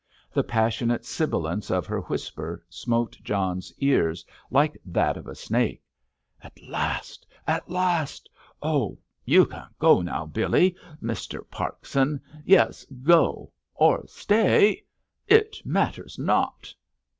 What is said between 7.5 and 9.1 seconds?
last!... Oh,